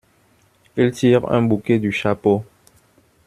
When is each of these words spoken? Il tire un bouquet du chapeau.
Il 0.77 0.89
tire 0.93 1.31
un 1.31 1.43
bouquet 1.43 1.77
du 1.77 1.91
chapeau. 1.91 2.43